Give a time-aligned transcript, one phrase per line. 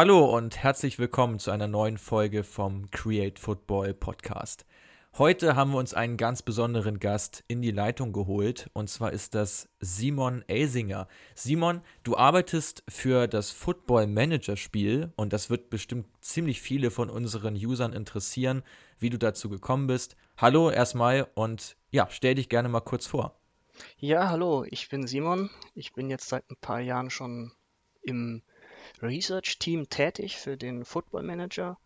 [0.00, 4.64] Hallo und herzlich willkommen zu einer neuen Folge vom Create Football Podcast.
[5.18, 9.34] Heute haben wir uns einen ganz besonderen Gast in die Leitung geholt und zwar ist
[9.34, 11.08] das Simon Elsinger.
[11.34, 17.10] Simon, du arbeitest für das Football Manager Spiel und das wird bestimmt ziemlich viele von
[17.10, 18.62] unseren Usern interessieren,
[19.00, 20.14] wie du dazu gekommen bist.
[20.36, 23.34] Hallo erstmal und ja, stell dich gerne mal kurz vor.
[23.96, 25.50] Ja, hallo, ich bin Simon.
[25.74, 27.50] Ich bin jetzt seit ein paar Jahren schon
[28.00, 28.42] im
[29.02, 31.78] Research-Team tätig für den Football Manager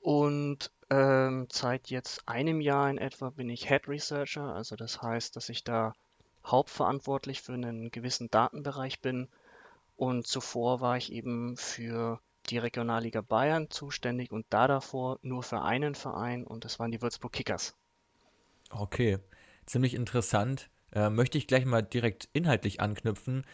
[0.00, 5.34] und ähm, seit jetzt einem Jahr in etwa bin ich Head Researcher, also das heißt,
[5.34, 5.94] dass ich da
[6.44, 9.28] hauptverantwortlich für einen gewissen Datenbereich bin
[9.96, 15.62] und zuvor war ich eben für die Regionalliga Bayern zuständig und da davor nur für
[15.62, 17.74] einen Verein und das waren die Würzburg Kickers.
[18.70, 19.18] Okay,
[19.66, 20.68] ziemlich interessant.
[20.92, 23.46] Äh, möchte ich gleich mal direkt inhaltlich anknüpfen.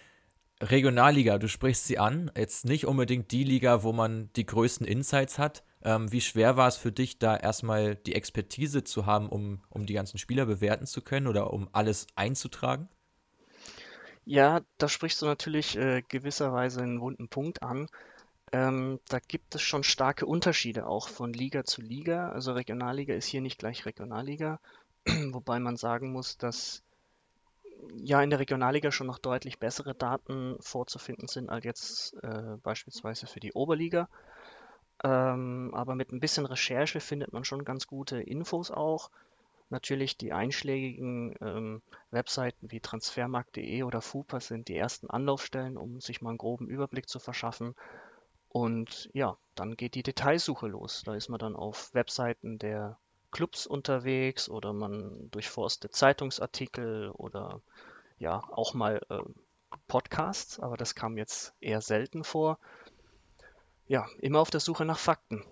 [0.62, 5.38] Regionalliga, du sprichst sie an, jetzt nicht unbedingt die Liga, wo man die größten Insights
[5.38, 5.64] hat.
[5.82, 9.86] Ähm, wie schwer war es für dich, da erstmal die Expertise zu haben, um, um
[9.86, 12.88] die ganzen Spieler bewerten zu können oder um alles einzutragen?
[14.26, 17.88] Ja, da sprichst du natürlich äh, gewisserweise einen wunden Punkt an.
[18.52, 22.28] Ähm, da gibt es schon starke Unterschiede auch von Liga zu Liga.
[22.30, 24.60] Also Regionalliga ist hier nicht gleich Regionalliga,
[25.30, 26.82] wobei man sagen muss, dass
[27.96, 33.26] ja in der Regionalliga schon noch deutlich bessere Daten vorzufinden sind als jetzt äh, beispielsweise
[33.26, 34.08] für die Oberliga.
[35.02, 39.10] Ähm, aber mit ein bisschen Recherche findet man schon ganz gute Infos auch.
[39.70, 46.20] Natürlich die einschlägigen ähm, Webseiten wie transfermarkt.de oder FUPA sind die ersten Anlaufstellen, um sich
[46.20, 47.76] mal einen groben Überblick zu verschaffen.
[48.48, 51.02] Und ja, dann geht die Detailsuche los.
[51.04, 52.98] Da ist man dann auf Webseiten der
[53.30, 57.60] Clubs unterwegs oder man durchforstet Zeitungsartikel oder
[58.18, 59.18] ja auch mal äh,
[59.86, 62.58] Podcasts, aber das kam jetzt eher selten vor.
[63.86, 65.44] Ja, immer auf der Suche nach Fakten.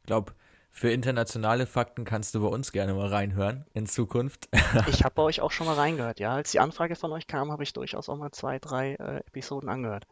[0.00, 0.34] Ich glaube,
[0.70, 4.48] für internationale Fakten kannst du bei uns gerne mal reinhören in Zukunft.
[4.88, 6.34] ich habe bei euch auch schon mal reingehört, ja.
[6.34, 9.68] Als die Anfrage von euch kam, habe ich durchaus auch mal zwei, drei äh, Episoden
[9.68, 10.06] angehört.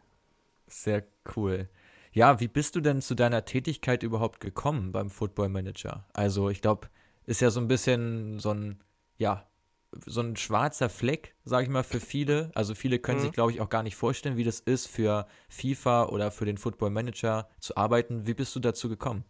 [0.69, 1.03] Sehr
[1.35, 1.69] cool.
[2.13, 6.05] Ja, wie bist du denn zu deiner Tätigkeit überhaupt gekommen beim Football Manager?
[6.13, 6.89] Also, ich glaube,
[7.27, 8.83] ist ja so ein bisschen so ein,
[9.17, 9.47] ja,
[10.07, 12.51] so ein schwarzer Fleck, sage ich mal, für viele.
[12.55, 13.25] Also viele können mhm.
[13.25, 16.59] sich, glaube ich, auch gar nicht vorstellen, wie das ist, für FIFA oder für den
[16.59, 18.27] Football Manager zu arbeiten.
[18.27, 19.25] Wie bist du dazu gekommen?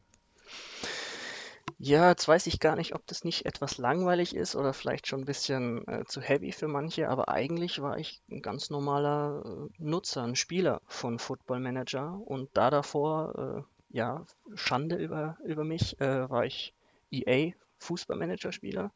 [1.83, 5.21] Ja, jetzt weiß ich gar nicht, ob das nicht etwas langweilig ist oder vielleicht schon
[5.21, 9.83] ein bisschen äh, zu heavy für manche, aber eigentlich war ich ein ganz normaler äh,
[9.83, 15.99] Nutzer, ein Spieler von Football Manager und da davor, äh, ja, Schande über, über mich,
[16.03, 16.75] äh, war ich
[17.11, 18.93] EA Fußballmanager-Spieler.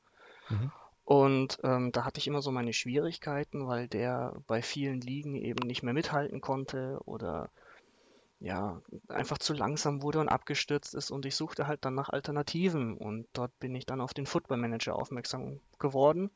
[0.50, 0.70] Mhm.
[1.04, 5.66] Und ähm, da hatte ich immer so meine Schwierigkeiten, weil der bei vielen Ligen eben
[5.66, 7.48] nicht mehr mithalten konnte oder
[8.40, 12.96] ja, einfach zu langsam wurde und abgestürzt ist und ich suchte halt dann nach Alternativen
[12.96, 16.30] und dort bin ich dann auf den Football Manager aufmerksam geworden,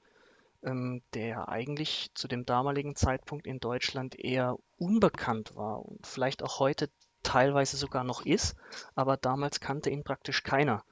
[0.62, 6.60] ähm, der eigentlich zu dem damaligen Zeitpunkt in Deutschland eher unbekannt war und vielleicht auch
[6.60, 6.88] heute
[7.22, 8.56] teilweise sogar noch ist,
[8.94, 10.84] aber damals kannte ihn praktisch keiner.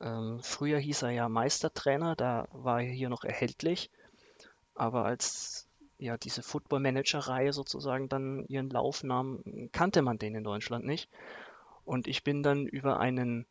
[0.00, 3.90] Ähm, früher hieß er ja Meistertrainer, da war er hier noch erhältlich,
[4.74, 5.67] aber als
[5.98, 9.42] ja, diese Football Manager-Reihe sozusagen dann ihren Lauf nahm,
[9.72, 11.10] kannte man den in Deutschland nicht.
[11.84, 13.46] Und ich bin dann über einen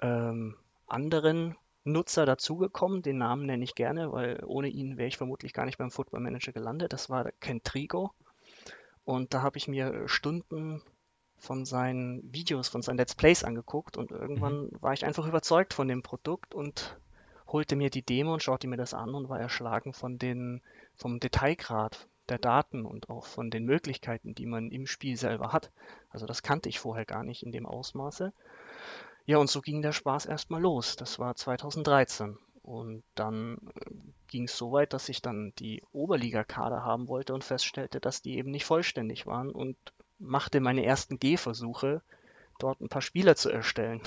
[0.00, 5.52] ähm, anderen Nutzer dazugekommen, den Namen nenne ich gerne, weil ohne ihn wäre ich vermutlich
[5.52, 6.92] gar nicht beim Football Manager gelandet.
[6.92, 8.12] Das war Ken Trigo.
[9.04, 10.82] Und da habe ich mir Stunden
[11.38, 14.76] von seinen Videos, von seinen Let's Plays angeguckt und irgendwann mhm.
[14.80, 16.96] war ich einfach überzeugt von dem Produkt und
[17.52, 20.62] holte mir die Demo und schaute mir das an und war erschlagen von den
[20.94, 25.70] vom Detailgrad der Daten und auch von den Möglichkeiten, die man im Spiel selber hat.
[26.10, 28.32] Also das kannte ich vorher gar nicht in dem Ausmaße.
[29.26, 30.96] Ja, und so ging der Spaß erstmal los.
[30.96, 32.38] Das war 2013.
[32.62, 33.90] Und dann äh,
[34.28, 38.36] ging es so weit, dass ich dann die Oberliga-Kader haben wollte und feststellte, dass die
[38.36, 39.76] eben nicht vollständig waren und
[40.18, 42.02] machte meine ersten Gehversuche,
[42.58, 44.00] dort ein paar Spieler zu erstellen.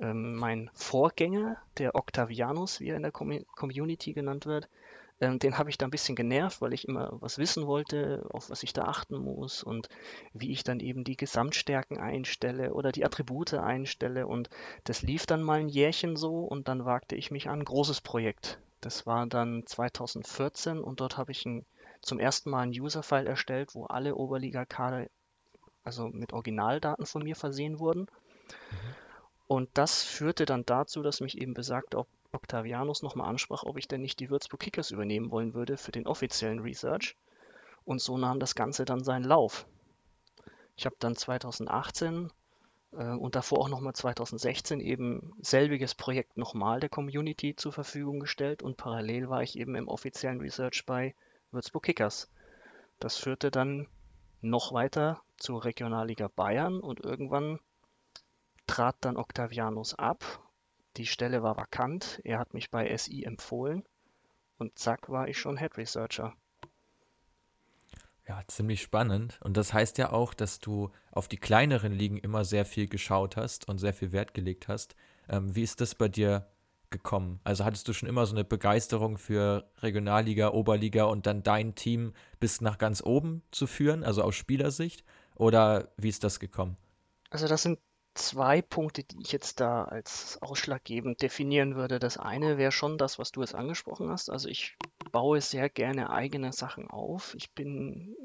[0.00, 4.68] Ähm, mein Vorgänger, der Octavianus, wie er in der Com Community genannt wird,
[5.20, 8.50] ähm, den habe ich da ein bisschen genervt, weil ich immer was wissen wollte, auf
[8.50, 9.88] was ich da achten muss und
[10.32, 14.26] wie ich dann eben die Gesamtstärken einstelle oder die Attribute einstelle.
[14.26, 14.48] Und
[14.84, 18.00] das lief dann mal ein Jährchen so und dann wagte ich mich an ein großes
[18.00, 18.60] Projekt.
[18.80, 21.66] Das war dann 2014 und dort habe ich ein,
[22.00, 25.08] zum ersten Mal einen User-File erstellt, wo alle Oberliga-Kader
[25.82, 28.02] also mit Originaldaten von mir versehen wurden.
[28.70, 28.94] Mhm.
[29.48, 34.02] Und das führte dann dazu, dass mich eben besagte Octavianus nochmal ansprach, ob ich denn
[34.02, 37.16] nicht die Würzburg Kickers übernehmen wollen würde für den offiziellen Research.
[37.86, 39.66] Und so nahm das Ganze dann seinen Lauf.
[40.76, 42.30] Ich habe dann 2018
[42.92, 48.62] äh, und davor auch nochmal 2016 eben selbiges Projekt nochmal der Community zur Verfügung gestellt
[48.62, 51.14] und parallel war ich eben im offiziellen Research bei
[51.52, 52.28] Würzburg Kickers.
[53.00, 53.88] Das führte dann
[54.42, 57.60] noch weiter zur Regionalliga Bayern und irgendwann
[58.78, 60.24] trat dann Octavianus ab.
[60.98, 62.20] Die Stelle war vakant.
[62.22, 63.82] Er hat mich bei SI empfohlen
[64.56, 66.34] und zack war ich schon Head Researcher.
[68.28, 69.40] Ja, ziemlich spannend.
[69.42, 73.36] Und das heißt ja auch, dass du auf die kleineren Ligen immer sehr viel geschaut
[73.36, 74.94] hast und sehr viel Wert gelegt hast.
[75.28, 76.46] Ähm, wie ist das bei dir
[76.90, 77.40] gekommen?
[77.42, 82.12] Also hattest du schon immer so eine Begeisterung für Regionalliga, Oberliga und dann dein Team
[82.38, 85.02] bis nach ganz oben zu führen, also aus Spielersicht?
[85.34, 86.76] Oder wie ist das gekommen?
[87.30, 87.78] Also das sind
[88.18, 91.98] zwei Punkte, die ich jetzt da als ausschlaggebend definieren würde.
[91.98, 94.30] Das eine wäre schon das, was du jetzt angesprochen hast.
[94.30, 94.76] Also ich
[95.12, 97.34] baue sehr gerne eigene Sachen auf.
[97.34, 98.16] Ich bin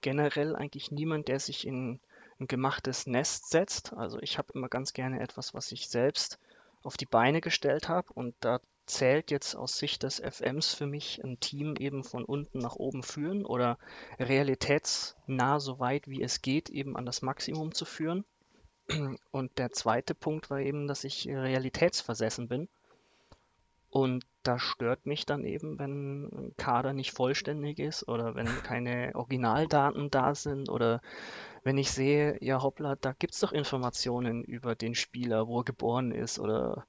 [0.00, 2.00] generell eigentlich niemand, der sich in
[2.40, 3.92] ein gemachtes Nest setzt.
[3.94, 6.38] Also ich habe immer ganz gerne etwas, was ich selbst
[6.82, 8.12] auf die Beine gestellt habe.
[8.12, 12.58] Und da zählt jetzt aus Sicht des FMs für mich ein Team eben von unten
[12.58, 13.78] nach oben führen oder
[14.18, 18.24] realitätsnah so weit wie es geht eben an das Maximum zu führen.
[19.30, 22.68] Und der zweite Punkt war eben, dass ich realitätsversessen bin.
[23.90, 29.12] Und da stört mich dann eben, wenn ein Kader nicht vollständig ist oder wenn keine
[29.14, 31.00] Originaldaten da sind oder
[31.64, 35.64] wenn ich sehe, ja hoppla, da gibt es doch Informationen über den Spieler, wo er
[35.64, 36.86] geboren ist oder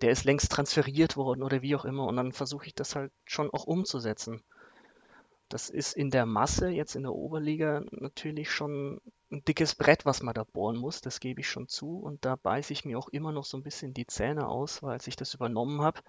[0.00, 3.12] der ist längst transferiert worden oder wie auch immer und dann versuche ich das halt
[3.24, 4.42] schon auch umzusetzen.
[5.48, 9.00] Das ist in der Masse jetzt in der Oberliga natürlich schon
[9.30, 11.98] ein dickes Brett, was man da bohren muss, das gebe ich schon zu.
[11.98, 14.92] Und da beiße ich mir auch immer noch so ein bisschen die Zähne aus, weil
[14.92, 16.00] als ich das übernommen habe,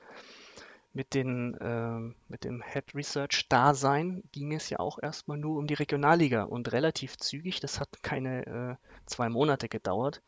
[0.94, 5.68] mit, den, äh, mit dem Head Research Dasein ging es ja auch erstmal nur um
[5.68, 8.76] die Regionalliga und relativ zügig, das hat keine äh,
[9.06, 10.24] zwei Monate gedauert,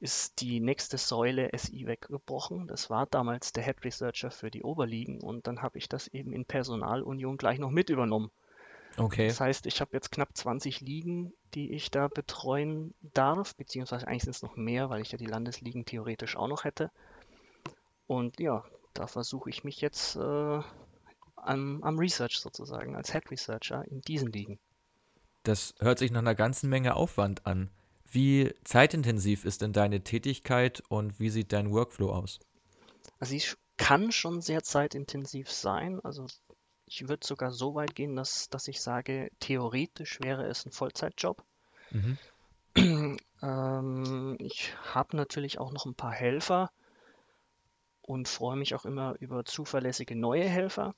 [0.00, 2.66] ist die nächste Säule SI weggebrochen.
[2.66, 6.32] Das war damals der Head Researcher für die Oberligen und dann habe ich das eben
[6.32, 8.30] in Personalunion gleich noch mit übernommen.
[8.96, 9.28] Okay.
[9.28, 14.24] Das heißt, ich habe jetzt knapp 20 Ligen, die ich da betreuen darf, beziehungsweise eigentlich
[14.24, 16.90] sind es noch mehr, weil ich ja die Landesligen theoretisch auch noch hätte.
[18.06, 18.64] Und ja,
[18.94, 20.60] da versuche ich mich jetzt äh,
[21.36, 24.58] am, am Research sozusagen, als Head Researcher in diesen Ligen.
[25.42, 27.70] Das hört sich nach einer ganzen Menge Aufwand an.
[28.10, 32.40] Wie zeitintensiv ist denn deine Tätigkeit und wie sieht dein Workflow aus?
[33.18, 33.42] Also sie
[33.76, 36.00] kann schon sehr zeitintensiv sein.
[36.02, 36.26] Also
[36.86, 41.42] ich würde sogar so weit gehen, dass, dass ich sage, theoretisch wäre es ein Vollzeitjob.
[41.90, 42.18] Mhm.
[43.42, 46.70] ähm, ich habe natürlich auch noch ein paar Helfer
[48.02, 50.94] und freue mich auch immer über zuverlässige neue Helfer.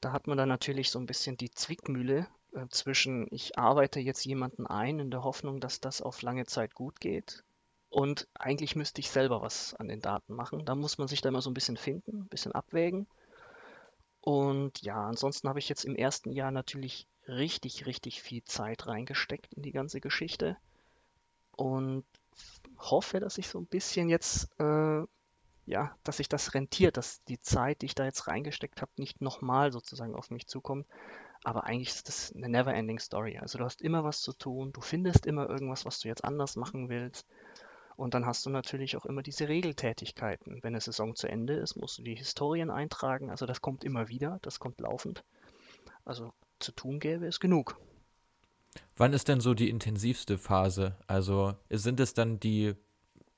[0.00, 4.24] Da hat man dann natürlich so ein bisschen die Zwickmühle äh, zwischen, ich arbeite jetzt
[4.26, 7.42] jemanden ein in der Hoffnung, dass das auf lange Zeit gut geht.
[7.88, 10.64] Und eigentlich müsste ich selber was an den Daten machen.
[10.66, 13.06] Da muss man sich da immer so ein bisschen finden, ein bisschen abwägen.
[14.24, 19.52] Und ja, ansonsten habe ich jetzt im ersten Jahr natürlich richtig, richtig viel Zeit reingesteckt
[19.52, 20.56] in die ganze Geschichte
[21.52, 22.06] und
[22.78, 25.02] hoffe, dass ich so ein bisschen jetzt, äh,
[25.66, 29.20] ja, dass sich das rentiert, dass die Zeit, die ich da jetzt reingesteckt habe, nicht
[29.20, 30.86] nochmal sozusagen auf mich zukommt.
[31.42, 33.36] Aber eigentlich ist das eine never-ending Story.
[33.36, 36.56] Also du hast immer was zu tun, du findest immer irgendwas, was du jetzt anders
[36.56, 37.26] machen willst.
[37.96, 40.62] Und dann hast du natürlich auch immer diese Regeltätigkeiten.
[40.62, 43.30] Wenn eine Saison zu Ende ist, musst du die Historien eintragen.
[43.30, 45.24] Also das kommt immer wieder, das kommt laufend.
[46.04, 47.78] Also zu tun gäbe es genug.
[48.96, 50.96] Wann ist denn so die intensivste Phase?
[51.06, 52.74] Also sind es dann die,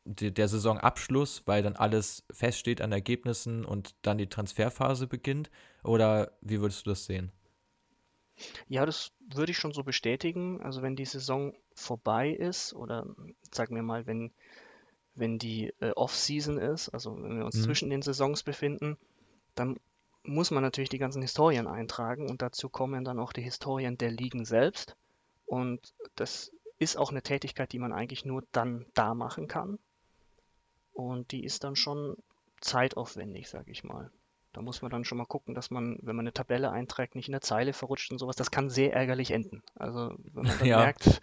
[0.05, 5.51] die, der Saisonabschluss, weil dann alles feststeht an Ergebnissen und dann die Transferphase beginnt?
[5.83, 7.33] Oder wie würdest du das sehen?
[8.69, 10.61] Ja, das würde ich schon so bestätigen.
[10.61, 13.07] Also wenn die Saison vorbei ist oder
[13.53, 14.33] sagen wir mal, wenn,
[15.15, 17.63] wenn die äh, Off-Season ist, also wenn wir uns mhm.
[17.63, 18.97] zwischen den Saisons befinden,
[19.55, 19.79] dann
[20.23, 24.11] muss man natürlich die ganzen Historien eintragen und dazu kommen dann auch die Historien der
[24.11, 24.97] Ligen selbst.
[25.47, 29.79] Und das ist auch eine Tätigkeit, die man eigentlich nur dann da machen kann.
[30.93, 32.17] Und die ist dann schon
[32.61, 34.11] zeitaufwendig, sage ich mal.
[34.57, 37.29] Da muss man dann schon mal gucken, dass man, wenn man eine Tabelle einträgt, nicht
[37.29, 38.37] in der Zeile verrutscht und sowas.
[38.37, 39.63] Das kann sehr ärgerlich enden.
[39.75, 40.79] Also wenn man dann ja.
[40.79, 41.21] merkt,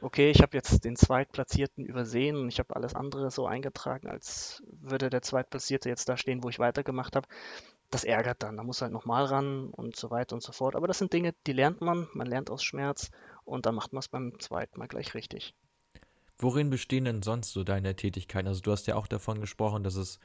[0.00, 4.62] okay, ich habe jetzt den Zweitplatzierten übersehen und ich habe alles andere so eingetragen, als
[4.70, 7.26] würde der Zweitplatzierte jetzt da stehen, wo ich weitergemacht habe.
[7.90, 8.56] Das ärgert dann.
[8.56, 10.76] Da muss halt nochmal ran und so weiter und so fort.
[10.76, 12.06] Aber das sind Dinge, die lernt man.
[12.14, 13.10] Man lernt aus Schmerz
[13.42, 15.56] und dann macht man es beim zweiten Mal gleich richtig.
[16.38, 18.46] Worin bestehen denn sonst so deine Tätigkeiten?
[18.46, 20.20] Also du hast ja auch davon gesprochen, dass es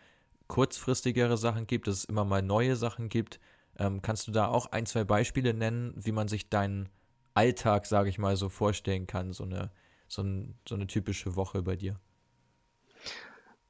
[0.47, 3.39] kurzfristigere Sachen gibt, dass es immer mal neue Sachen gibt.
[3.77, 6.89] Ähm, kannst du da auch ein, zwei Beispiele nennen, wie man sich deinen
[7.33, 9.33] Alltag, sage ich mal, so vorstellen kann?
[9.33, 9.71] So eine,
[10.07, 11.99] so, ein, so eine typische Woche bei dir?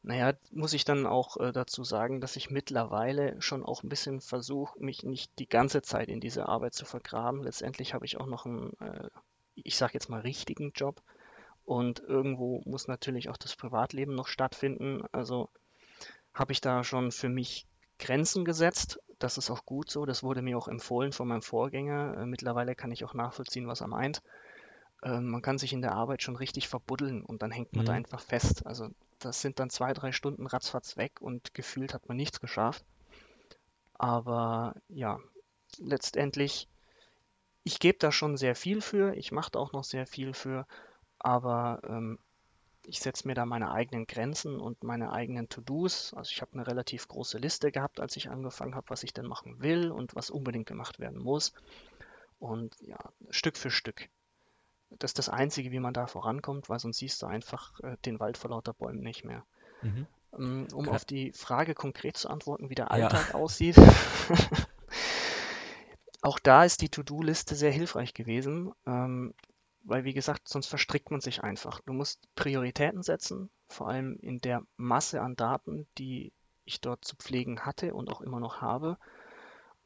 [0.04, 4.22] Naja, muss ich dann auch äh, dazu sagen, dass ich mittlerweile schon auch ein bisschen
[4.22, 7.42] versuche, mich nicht die ganze Zeit in diese Arbeit zu vergraben.
[7.42, 9.10] Letztendlich habe ich auch noch einen, äh,
[9.56, 11.02] ich sage jetzt mal, richtigen Job.
[11.64, 15.02] Und irgendwo muss natürlich auch das Privatleben noch stattfinden.
[15.12, 15.50] Also
[16.36, 17.66] habe ich da schon für mich
[17.98, 19.00] Grenzen gesetzt.
[19.18, 20.06] Das ist auch gut so.
[20.06, 22.18] Das wurde mir auch empfohlen von meinem Vorgänger.
[22.18, 24.22] Äh, mittlerweile kann ich auch nachvollziehen, was er meint.
[25.02, 27.88] Äh, man kann sich in der Arbeit schon richtig verbuddeln und dann hängt man mhm.
[27.88, 28.66] da einfach fest.
[28.68, 28.90] Also
[29.20, 32.84] das sind dann zwei, drei Stunden ratzfatz weg und gefühlt hat man nichts geschafft.
[33.94, 35.20] Aber ja,
[35.80, 36.68] letztendlich,
[37.64, 40.68] ich gebe da schon sehr viel für, ich mache da auch noch sehr viel für,
[41.18, 42.20] aber ähm,
[42.88, 46.14] ich setze mir da meine eigenen Grenzen und meine eigenen To-Dos.
[46.14, 49.28] Also ich habe eine relativ große Liste gehabt, als ich angefangen habe, was ich denn
[49.28, 51.54] machen will und was unbedingt gemacht werden muss.
[52.40, 52.98] Und ja,
[53.30, 54.10] Stück für Stück.
[54.90, 58.20] Das ist das Einzige, wie man da vorankommt, weil sonst siehst du einfach äh, den
[58.20, 59.44] Wald vor lauter Bäumen nicht mehr.
[59.82, 60.08] Mhm.
[60.32, 63.36] Um, um auf die Frage konkret zu antworten, wie der Alltag ja.
[63.40, 63.78] aussieht.
[66.22, 69.34] Auch da ist die To-Do-Liste sehr hilfreich gewesen, ähm,
[69.86, 71.80] weil wie gesagt, sonst verstrickt man sich einfach.
[71.82, 76.34] Du musst Prioritäten setzen, vor allem in der Masse an Daten, die
[76.66, 78.98] ich dort zu pflegen hatte und auch immer noch habe.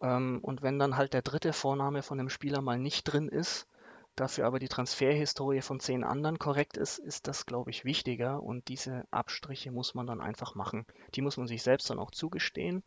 [0.02, 3.68] Ähm, und wenn dann halt der dritte Vorname von dem Spieler mal nicht drin ist,
[4.16, 8.42] dafür aber die Transferhistorie von zehn anderen korrekt ist, ist das, glaube ich, wichtiger.
[8.42, 10.86] Und diese Abstriche muss man dann einfach machen.
[11.16, 12.84] Die muss man sich selbst dann auch zugestehen.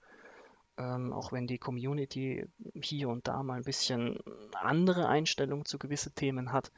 [0.78, 4.18] Ähm, auch wenn die Community hier und da mal ein bisschen
[4.54, 6.72] andere Einstellungen zu gewissen Themen hat.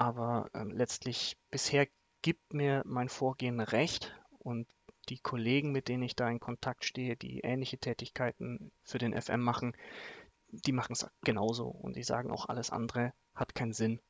[0.00, 1.86] Aber ähm, letztlich bisher
[2.22, 4.66] gibt mir mein Vorgehen recht und
[5.10, 9.42] die Kollegen, mit denen ich da in Kontakt stehe, die ähnliche Tätigkeiten für den FM
[9.42, 9.76] machen,
[10.52, 14.00] die machen es genauso und die sagen auch, alles andere hat keinen Sinn.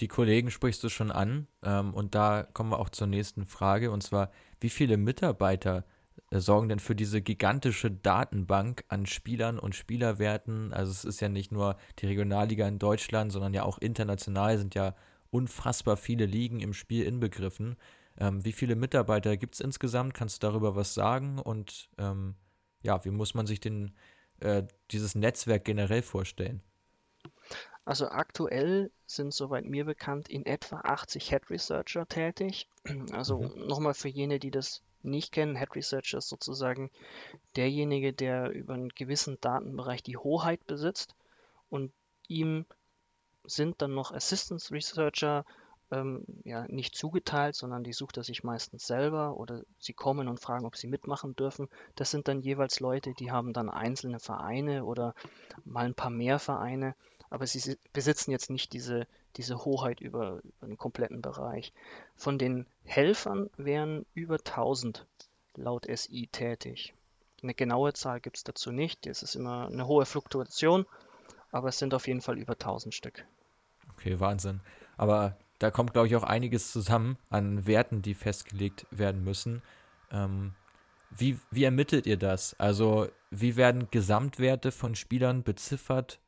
[0.00, 3.90] Die Kollegen sprichst du schon an ähm, und da kommen wir auch zur nächsten Frage
[3.90, 5.95] und zwar, wie viele Mitarbeiter äh,
[6.30, 10.72] sorgen denn für diese gigantische Datenbank an Spielern und Spielerwerten?
[10.72, 14.74] Also es ist ja nicht nur die Regionalliga in Deutschland, sondern ja auch international sind
[14.74, 14.94] ja
[15.30, 17.76] unfassbar viele Ligen im Spiel inbegriffen.
[18.18, 20.14] Ähm, wie viele Mitarbeiter gibt es insgesamt?
[20.14, 21.38] Kannst du darüber was sagen?
[21.38, 22.34] Und ähm,
[22.82, 23.94] ja, wie muss man sich den,
[24.40, 26.62] äh, dieses Netzwerk generell vorstellen?
[27.84, 32.68] Also aktuell sind soweit mir bekannt in etwa 80 Head Researcher tätig.
[33.12, 33.66] Also mhm.
[33.66, 36.90] nochmal für jene, die das nicht kennen, Head Researcher ist sozusagen
[37.56, 41.14] derjenige, der über einen gewissen Datenbereich die Hoheit besitzt
[41.68, 41.92] und
[42.28, 42.66] ihm
[43.44, 45.44] sind dann noch Assistance Researcher
[45.90, 50.40] ähm, ja, nicht zugeteilt, sondern die sucht er sich meistens selber oder sie kommen und
[50.40, 51.68] fragen, ob sie mitmachen dürfen.
[51.94, 55.14] Das sind dann jeweils Leute, die haben dann einzelne Vereine oder
[55.64, 56.94] mal ein paar mehr Vereine,
[57.30, 59.06] aber sie besitzen jetzt nicht diese,
[59.36, 61.72] diese Hoheit über, über den kompletten Bereich.
[62.16, 65.06] Von den Helfern wären über 1000
[65.54, 66.94] laut SI tätig.
[67.42, 69.06] Eine genaue Zahl gibt es dazu nicht.
[69.06, 70.86] Es ist immer eine hohe Fluktuation,
[71.52, 73.24] aber es sind auf jeden Fall über 1000 Stück.
[73.92, 74.60] Okay, Wahnsinn.
[74.96, 79.62] Aber da kommt, glaube ich, auch einiges zusammen an Werten, die festgelegt werden müssen.
[80.10, 80.54] Ähm,
[81.10, 82.58] wie, wie ermittelt ihr das?
[82.58, 86.20] Also, wie werden Gesamtwerte von Spielern beziffert?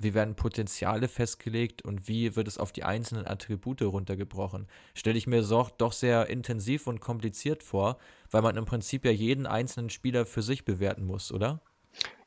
[0.00, 4.68] Wie werden Potenziale festgelegt und wie wird es auf die einzelnen Attribute runtergebrochen?
[4.94, 7.98] Stelle ich mir so, doch sehr intensiv und kompliziert vor,
[8.30, 11.60] weil man im Prinzip ja jeden einzelnen Spieler für sich bewerten muss, oder?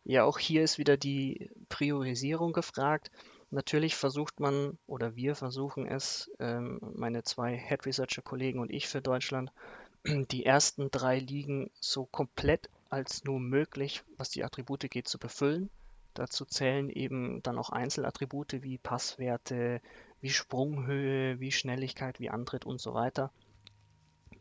[0.03, 3.09] Ja, auch hier ist wieder die Priorisierung gefragt.
[3.51, 8.89] Natürlich versucht man oder wir versuchen es, ähm, meine zwei Head Researcher Kollegen und ich
[8.89, 9.51] für Deutschland,
[10.05, 15.69] die ersten drei Ligen so komplett als nur möglich, was die Attribute geht, zu befüllen.
[16.13, 19.81] Dazu zählen eben dann auch Einzelattribute wie Passwerte,
[20.19, 23.31] wie Sprunghöhe, wie Schnelligkeit, wie Antritt und so weiter.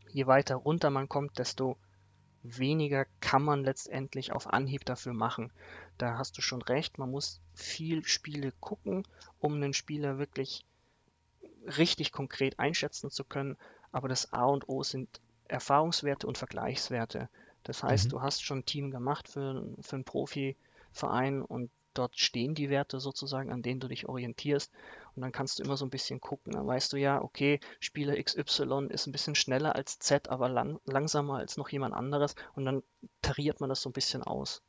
[0.09, 1.77] Je weiter runter man kommt, desto
[2.43, 5.51] weniger kann man letztendlich auf Anhieb dafür machen.
[5.97, 9.07] Da hast du schon recht, man muss viel Spiele gucken,
[9.39, 10.65] um einen Spieler wirklich
[11.77, 13.57] richtig konkret einschätzen zu können.
[13.91, 17.29] Aber das A und O sind Erfahrungswerte und Vergleichswerte.
[17.63, 18.09] Das heißt, mhm.
[18.09, 20.05] du hast schon ein Team gemacht für, für einen
[20.91, 24.71] Profiverein und dort stehen die Werte sozusagen, an denen du dich orientierst.
[25.15, 26.53] Und dann kannst du immer so ein bisschen gucken.
[26.53, 30.79] Dann weißt du ja, okay, Spieler XY ist ein bisschen schneller als Z, aber lang
[30.85, 32.35] langsamer als noch jemand anderes.
[32.55, 32.83] Und dann
[33.21, 34.61] tariert man das so ein bisschen aus.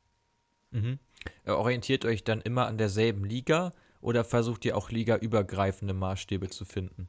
[0.71, 0.99] Mhm.
[1.45, 7.07] Orientiert euch dann immer an derselben Liga oder versucht ihr auch ligaübergreifende Maßstäbe zu finden?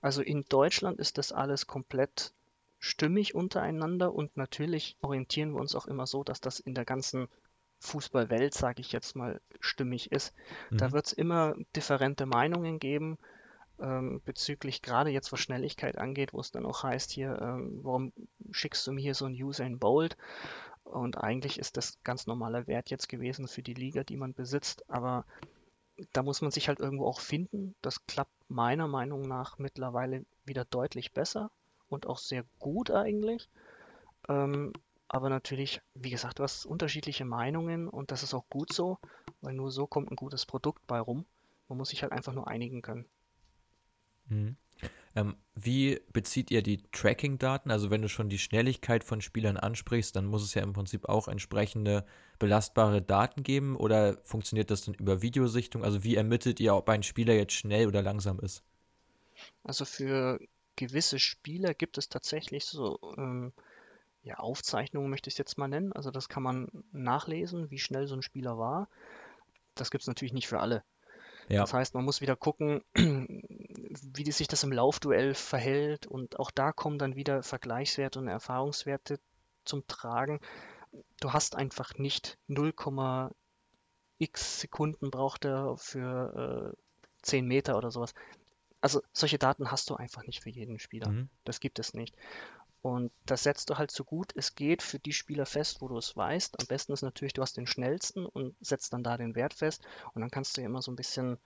[0.00, 2.32] Also in Deutschland ist das alles komplett
[2.78, 7.28] stimmig untereinander und natürlich orientieren wir uns auch immer so, dass das in der ganzen
[7.86, 10.34] Fußballwelt, sage ich jetzt mal, stimmig ist.
[10.70, 10.78] Mhm.
[10.78, 13.18] Da wird es immer differente Meinungen geben,
[13.80, 18.12] ähm, bezüglich gerade jetzt, was Schnelligkeit angeht, wo es dann auch heißt hier, ähm, warum
[18.50, 20.16] schickst du mir hier so ein Usain Bolt?
[20.84, 24.88] Und eigentlich ist das ganz normaler Wert jetzt gewesen für die Liga, die man besitzt,
[24.88, 25.24] aber
[26.12, 27.74] da muss man sich halt irgendwo auch finden.
[27.82, 31.50] Das klappt meiner Meinung nach mittlerweile wieder deutlich besser
[31.88, 33.48] und auch sehr gut eigentlich.
[34.28, 34.72] Ähm,
[35.08, 38.98] aber natürlich, wie gesagt, du hast unterschiedliche Meinungen und das ist auch gut so,
[39.40, 41.24] weil nur so kommt ein gutes Produkt bei rum.
[41.68, 43.06] Man muss sich halt einfach nur einigen können.
[44.28, 44.56] Mhm.
[45.14, 47.70] Ähm, wie bezieht ihr die Tracking-Daten?
[47.70, 51.08] Also wenn du schon die Schnelligkeit von Spielern ansprichst, dann muss es ja im Prinzip
[51.08, 52.04] auch entsprechende
[52.38, 55.84] belastbare Daten geben oder funktioniert das dann über Videosichtung?
[55.84, 58.62] Also wie ermittelt ihr, ob ein Spieler jetzt schnell oder langsam ist?
[59.64, 60.38] Also für
[60.76, 63.54] gewisse Spieler gibt es tatsächlich so ähm,
[64.26, 65.92] ja, Aufzeichnungen, möchte ich es jetzt mal nennen.
[65.92, 68.88] Also das kann man nachlesen, wie schnell so ein Spieler war.
[69.76, 70.82] Das gibt es natürlich nicht für alle.
[71.48, 71.60] Ja.
[71.60, 76.72] Das heißt, man muss wieder gucken, wie sich das im Laufduell verhält und auch da
[76.72, 79.20] kommen dann wieder Vergleichswerte und Erfahrungswerte
[79.64, 80.40] zum Tragen.
[81.20, 83.30] Du hast einfach nicht 0,x
[84.60, 86.76] Sekunden braucht er für äh,
[87.22, 88.12] 10 Meter oder sowas.
[88.80, 91.10] Also solche Daten hast du einfach nicht für jeden Spieler.
[91.10, 91.28] Mhm.
[91.44, 92.16] Das gibt es nicht.
[92.82, 95.96] Und das setzt du halt so gut es geht für die Spieler fest, wo du
[95.98, 96.60] es weißt.
[96.60, 99.82] Am besten ist natürlich, du hast den schnellsten und setzt dann da den Wert fest.
[100.14, 101.38] Und dann kannst du ja immer so ein bisschen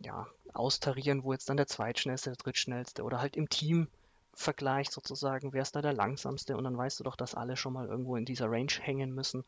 [0.00, 3.88] ja, austarieren, wo jetzt dann der zweitschnellste, der drittschnellste oder halt im Team
[4.38, 7.72] Vergleich sozusagen, wer ist da der langsamste und dann weißt du doch, dass alle schon
[7.72, 9.44] mal irgendwo in dieser Range hängen müssen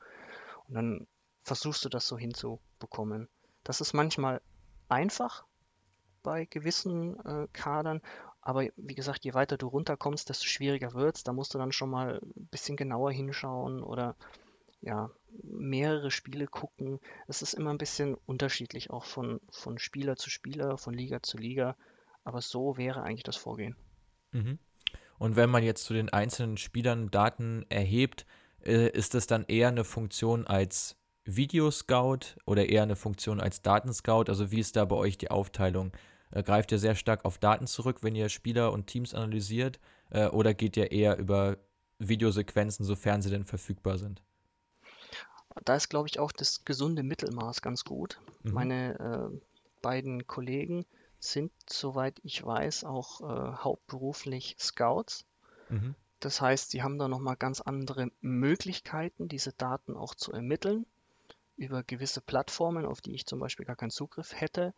[0.67, 1.07] und dann
[1.43, 3.29] versuchst du das so hinzubekommen.
[3.65, 4.41] Das ist manchmal
[4.89, 5.45] einfach
[6.23, 8.01] bei gewissen äh, Kadern
[8.49, 11.23] aber wie gesagt, je weiter du runterkommst, desto schwieriger wird es.
[11.23, 14.17] Da musst du dann schon mal ein bisschen genauer hinschauen oder
[14.81, 15.11] ja,
[15.43, 16.99] mehrere Spiele gucken.
[17.27, 21.37] Es ist immer ein bisschen unterschiedlich, auch von, von Spieler zu Spieler, von Liga zu
[21.37, 21.77] Liga.
[22.25, 23.77] Aber so wäre eigentlich das Vorgehen.
[24.33, 24.59] Mhm.
[25.19, 28.25] Und wenn man jetzt zu den einzelnen Spielern Daten erhebt,
[28.65, 34.25] äh, ist das dann eher eine Funktion als Videoscout oder eher eine Funktion als Datenscout?
[34.29, 35.93] Also wie ist da bei euch die Aufteilung?
[36.31, 39.79] Äh, greift ihr sehr stark auf Daten zurück, wenn ihr Spieler und Teams analysiert?
[40.11, 41.59] Äh, oder geht ihr eher über
[41.99, 44.23] Videosequenzen, sofern sie denn verfügbar sind?
[45.65, 48.21] Da ist, glaube ich, auch das gesunde Mittelmaß ganz gut.
[48.43, 48.53] Mhm.
[48.53, 49.41] Meine äh,
[49.83, 50.85] beiden Kollegen
[51.19, 55.25] sind, soweit ich weiß, auch äh, hauptberuflich Scouts.
[55.69, 55.95] Mhm.
[56.21, 60.87] Das heißt, sie haben da nochmal ganz andere Möglichkeiten, diese Daten auch zu ermitteln
[61.57, 64.75] über gewisse Plattformen, auf die ich zum Beispiel gar keinen Zugriff hätte.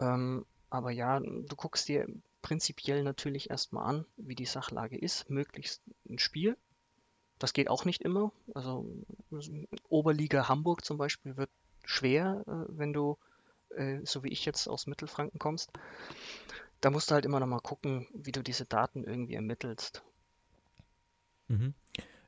[0.00, 2.06] Ähm, aber ja, du guckst dir
[2.42, 6.56] prinzipiell natürlich erstmal an, wie die Sachlage ist, möglichst ein Spiel.
[7.38, 8.32] Das geht auch nicht immer.
[8.54, 8.86] Also
[9.88, 11.50] Oberliga Hamburg zum Beispiel wird
[11.84, 13.16] schwer, äh, wenn du,
[13.70, 15.70] äh, so wie ich jetzt aus Mittelfranken kommst.
[16.80, 20.02] Da musst du halt immer noch mal gucken, wie du diese Daten irgendwie ermittelst.
[21.48, 21.74] Mhm.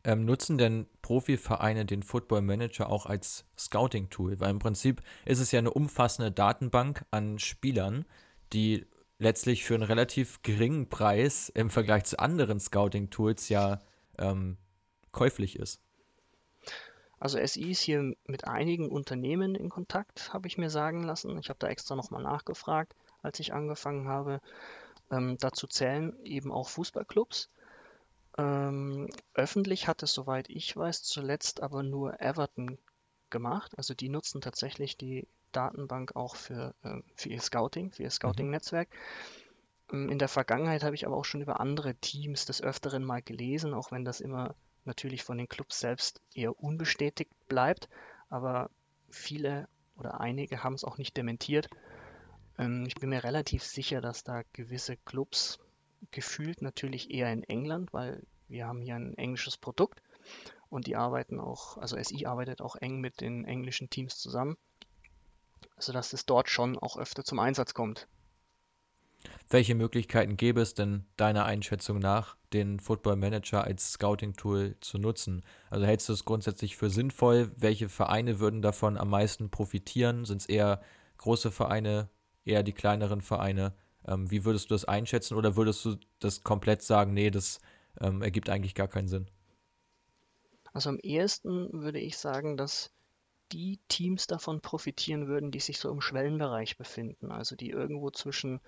[0.02, 4.40] Ähm, nutzen denn Profivereine den Football Manager auch als Scouting-Tool?
[4.40, 8.06] Weil im Prinzip ist es ja eine umfassende Datenbank an Spielern,
[8.52, 8.86] die
[9.18, 13.80] letztlich für einen relativ geringen Preis im Vergleich zu anderen Scouting-Tools ja
[14.18, 14.56] ähm,
[15.12, 15.80] käuflich ist.
[17.18, 21.38] Also SI ist hier mit einigen Unternehmen in Kontakt, habe ich mir sagen lassen.
[21.38, 24.40] Ich habe da extra nochmal nachgefragt, als ich angefangen habe.
[25.10, 27.50] Ähm, dazu zählen eben auch Fußballclubs.
[28.38, 32.78] Ähm, öffentlich hat es, soweit ich weiß, zuletzt aber nur Everton
[33.28, 33.76] gemacht.
[33.76, 38.12] Also die nutzen tatsächlich die Datenbank auch für, äh, für ihr Scouting, für ihr mhm.
[38.12, 38.88] Scouting-Netzwerk.
[39.92, 43.22] Ähm, in der Vergangenheit habe ich aber auch schon über andere Teams des Öfteren mal
[43.22, 47.88] gelesen, auch wenn das immer natürlich von den Clubs selbst eher unbestätigt bleibt.
[48.28, 48.70] Aber
[49.10, 51.68] viele oder einige haben es auch nicht dementiert.
[52.58, 55.58] Ähm, ich bin mir relativ sicher, dass da gewisse Clubs
[56.10, 60.02] gefühlt natürlich eher in England, weil wir haben hier ein englisches Produkt
[60.70, 64.56] und die arbeiten auch, also SI arbeitet auch eng mit den englischen Teams zusammen
[65.78, 68.06] sodass es dort schon auch öfter zum Einsatz kommt.
[69.48, 75.42] Welche Möglichkeiten gäbe es denn deiner Einschätzung nach, den Football Manager als Scouting-Tool zu nutzen?
[75.70, 77.50] Also hältst du es grundsätzlich für sinnvoll?
[77.56, 80.24] Welche Vereine würden davon am meisten profitieren?
[80.24, 80.80] Sind es eher
[81.18, 82.08] große Vereine,
[82.44, 83.74] eher die kleineren Vereine?
[84.06, 87.60] Ähm, wie würdest du das einschätzen oder würdest du das komplett sagen, nee, das
[88.00, 89.26] ähm, ergibt eigentlich gar keinen Sinn?
[90.72, 92.92] Also am ehesten würde ich sagen, dass
[93.52, 98.60] die Teams davon profitieren würden, die sich so im Schwellenbereich befinden, also die irgendwo zwischen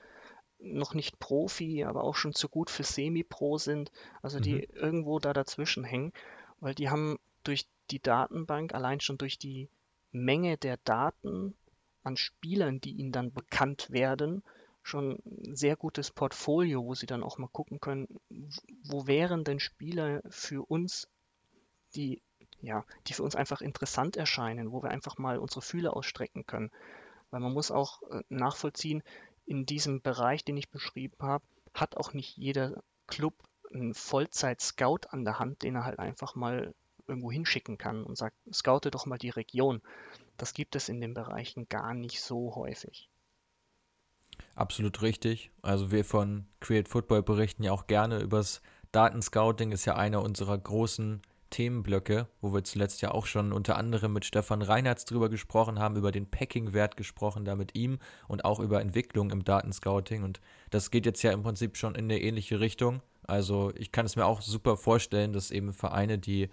[0.58, 3.90] noch nicht Profi, aber auch schon zu gut für Semi-Pro sind,
[4.22, 4.66] also die mhm.
[4.74, 6.12] irgendwo da dazwischen hängen,
[6.60, 9.68] weil die haben durch die Datenbank, allein schon durch die
[10.12, 11.54] Menge der Daten
[12.04, 14.42] an Spielern, die ihnen dann bekannt werden,
[14.82, 18.08] schon ein sehr gutes Portfolio, wo sie dann auch mal gucken können,
[18.84, 21.08] wo wären denn Spieler für uns,
[21.94, 22.20] die
[22.62, 26.70] ja, die für uns einfach interessant erscheinen, wo wir einfach mal unsere Fühler ausstrecken können.
[27.30, 29.02] Weil man muss auch äh, nachvollziehen,
[29.44, 31.44] in diesem Bereich, den ich beschrieben habe,
[31.74, 33.34] hat auch nicht jeder Club
[33.72, 36.74] einen Vollzeit-Scout an der Hand, den er halt einfach mal
[37.06, 39.82] irgendwo hinschicken kann und sagt, scoute doch mal die Region.
[40.36, 43.08] Das gibt es in den Bereichen gar nicht so häufig.
[44.54, 45.50] Absolut richtig.
[45.62, 50.56] Also wir von Create Football berichten ja auch gerne übers Datenscouting, ist ja einer unserer
[50.58, 51.22] großen
[51.52, 55.94] Themenblöcke, wo wir zuletzt ja auch schon unter anderem mit Stefan Reinhardt drüber gesprochen haben,
[55.94, 60.24] über den Packing-Wert gesprochen, da mit ihm und auch über Entwicklung im Datenscouting.
[60.24, 63.02] Und das geht jetzt ja im Prinzip schon in eine ähnliche Richtung.
[63.22, 66.48] Also ich kann es mir auch super vorstellen, dass eben Vereine, die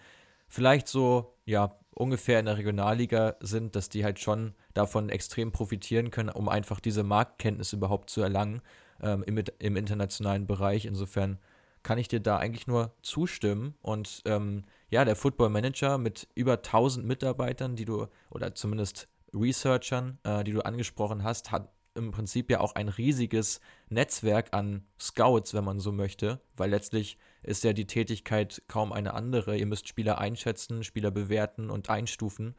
[0.48, 6.12] vielleicht so, ja, ungefähr in der Regionalliga sind, dass die halt schon davon extrem profitieren
[6.12, 8.62] können, um einfach diese Marktkenntnis überhaupt zu erlangen
[9.02, 10.86] ähm, im, im internationalen Bereich.
[10.86, 11.40] Insofern
[11.90, 13.74] kann ich dir da eigentlich nur zustimmen.
[13.82, 20.20] Und ähm, ja, der Football Manager mit über 1000 Mitarbeitern, die du, oder zumindest Researchern,
[20.24, 25.56] äh, die du angesprochen hast, hat im Prinzip ja auch ein riesiges Netzwerk an Scouts,
[25.56, 29.58] wenn man so möchte, weil letztlich ist ja die Tätigkeit kaum eine andere.
[29.58, 32.54] Ihr müsst Spieler einschätzen, Spieler bewerten und einstufen.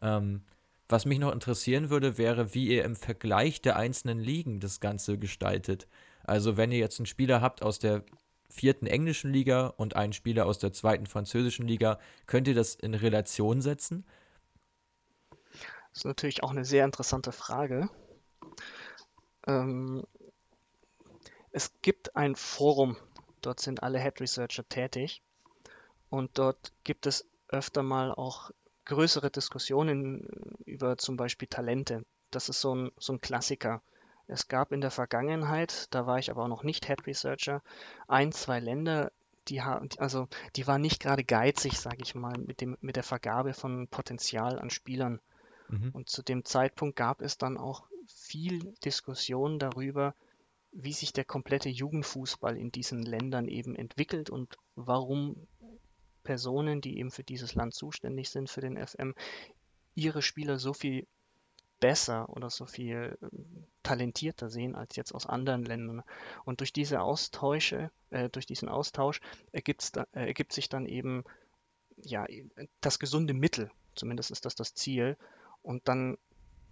[0.00, 0.44] Ähm,
[0.88, 5.18] was mich noch interessieren würde, wäre, wie ihr im Vergleich der einzelnen Ligen das Ganze
[5.18, 5.86] gestaltet.
[6.24, 8.04] Also wenn ihr jetzt einen Spieler habt aus der
[8.50, 11.98] vierten englischen Liga und einen Spieler aus der zweiten französischen Liga.
[12.26, 14.04] Könnt ihr das in Relation setzen?
[15.30, 17.88] Das ist natürlich auch eine sehr interessante Frage.
[19.46, 20.04] Ähm,
[21.52, 22.96] es gibt ein Forum,
[23.40, 25.22] dort sind alle Head Researcher tätig
[26.08, 28.50] und dort gibt es öfter mal auch
[28.84, 30.28] größere Diskussionen
[30.64, 32.04] über zum Beispiel Talente.
[32.30, 33.82] Das ist so ein, so ein Klassiker.
[34.30, 37.62] Es gab in der Vergangenheit, da war ich aber auch noch nicht Head Researcher,
[38.06, 39.10] ein, zwei Länder,
[39.48, 43.02] die haben, also die waren nicht gerade geizig, sage ich mal, mit dem, mit der
[43.02, 45.20] Vergabe von Potenzial an Spielern.
[45.68, 45.90] Mhm.
[45.92, 50.14] Und zu dem Zeitpunkt gab es dann auch viel Diskussion darüber,
[50.72, 55.48] wie sich der komplette Jugendfußball in diesen Ländern eben entwickelt und warum
[56.22, 59.14] Personen, die eben für dieses Land zuständig sind, für den FM,
[59.94, 61.06] ihre Spieler so viel
[61.80, 66.02] besser oder so viel ähm, talentierter sehen als jetzt aus anderen Ländern.
[66.44, 69.20] Und durch diese Austausche, äh, durch diesen Austausch
[69.52, 71.24] ergibt's da, äh, ergibt sich dann eben
[71.96, 72.26] ja
[72.80, 73.70] das gesunde Mittel.
[73.94, 75.16] Zumindest ist das das Ziel.
[75.62, 76.16] Und dann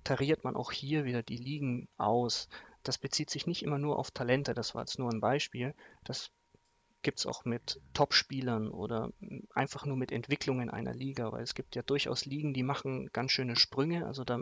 [0.04, 2.48] tariert man auch hier wieder die Ligen aus.
[2.82, 5.74] Das bezieht sich nicht immer nur auf Talente, das war jetzt nur ein Beispiel.
[6.04, 6.30] Das
[7.02, 9.12] gibt es auch mit Top-Spielern oder
[9.54, 13.32] einfach nur mit Entwicklungen einer Liga, weil es gibt ja durchaus Ligen, die machen ganz
[13.32, 14.06] schöne Sprünge.
[14.06, 14.40] Also da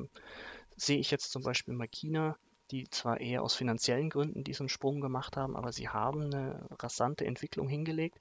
[0.76, 2.36] sehe ich jetzt zum Beispiel mal China,
[2.70, 7.24] die zwar eher aus finanziellen Gründen diesen Sprung gemacht haben, aber sie haben eine rasante
[7.24, 8.18] Entwicklung hingelegt.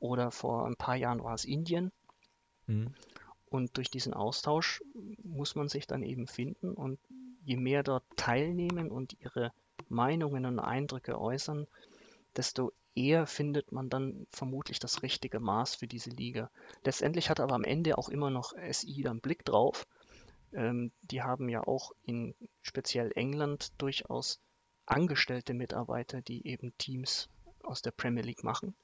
[0.00, 1.92] Oder vor ein paar Jahren war es Indien.
[2.66, 2.94] Mhm.
[3.46, 4.82] Und durch diesen Austausch
[5.22, 6.74] muss man sich dann eben finden.
[6.74, 6.98] Und
[7.44, 9.52] je mehr dort teilnehmen und ihre
[9.88, 11.66] Meinungen und Eindrücke äußern,
[12.36, 16.50] desto eher findet man dann vermutlich das richtige Maß für diese Liga.
[16.84, 19.86] Letztendlich hat aber am Ende auch immer noch SI dann Blick drauf
[20.54, 24.40] ähm, die haben ja auch in speziell England durchaus
[24.86, 27.28] angestellte Mitarbeiter, die eben Teams
[27.62, 28.74] aus der Premier League machen.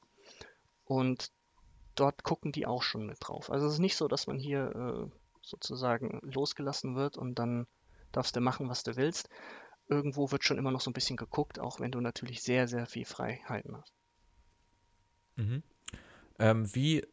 [0.85, 1.31] Und
[1.95, 3.51] dort gucken die auch schon mit drauf.
[3.51, 7.67] Also es ist nicht so, dass man hier äh, sozusagen losgelassen wird und dann
[8.13, 9.29] darfst du machen, was du willst.
[9.89, 12.87] Irgendwo wird schon immer noch so ein bisschen geguckt, auch wenn du natürlich sehr, sehr
[12.87, 13.93] viel Freiheiten hast.
[15.37, 15.63] Mhm.
[16.39, 17.07] Ähm, wie,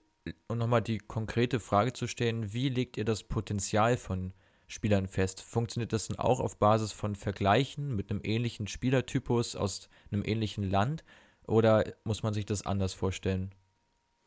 [0.48, 4.34] um nochmal die konkrete Frage zu stellen, wie legt ihr das Potenzial von
[4.68, 5.42] Spielern fest.
[5.42, 10.70] Funktioniert das dann auch auf Basis von Vergleichen mit einem ähnlichen Spielertypus aus einem ähnlichen
[10.70, 11.04] Land
[11.46, 13.54] oder muss man sich das anders vorstellen?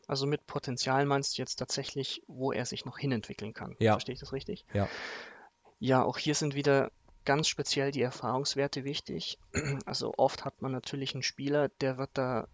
[0.06, 3.76] Also mit Potenzial meinst du jetzt tatsächlich, wo er sich noch hinentwickeln kann.
[3.78, 3.92] Ja.
[3.92, 4.64] Verstehe ich das richtig?
[4.72, 4.88] Ja.
[5.78, 6.90] Ja, auch hier sind wieder
[7.24, 9.38] ganz speziell die Erfahrungswerte wichtig.
[9.86, 12.48] Also oft hat man natürlich einen Spieler, der wird da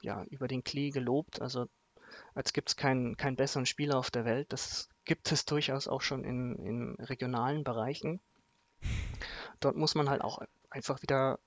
[0.00, 1.40] ja über den Klee gelobt.
[1.42, 1.66] Also
[2.34, 4.52] als gibt es keinen, keinen besseren Spieler auf der Welt.
[4.52, 8.20] Das gibt es durchaus auch schon in, in regionalen Bereichen.
[9.60, 11.38] Dort muss man halt auch einfach wieder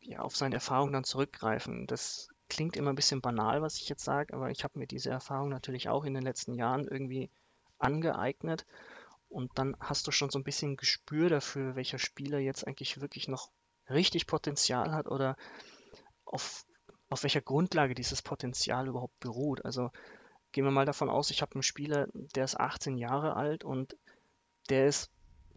[0.00, 1.86] ja, auf seine Erfahrung dann zurückgreifen.
[1.86, 5.10] Das klingt immer ein bisschen banal, was ich jetzt sage, aber ich habe mir diese
[5.10, 7.30] Erfahrung natürlich auch in den letzten Jahren irgendwie
[7.78, 8.66] angeeignet.
[9.28, 13.28] Und dann hast du schon so ein bisschen Gespür dafür, welcher Spieler jetzt eigentlich wirklich
[13.28, 13.50] noch
[13.90, 15.36] richtig Potenzial hat oder
[16.24, 16.64] auf,
[17.10, 19.64] auf welcher Grundlage dieses Potenzial überhaupt beruht.
[19.64, 19.90] Also
[20.54, 23.96] gehen wir mal davon aus, ich habe einen Spieler, der ist 18 Jahre alt und
[24.70, 25.10] der ist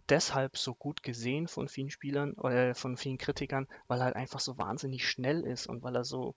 [0.10, 4.40] deshalb so gut gesehen von vielen Spielern oder von vielen Kritikern, weil er halt einfach
[4.40, 6.34] so wahnsinnig schnell ist und weil er so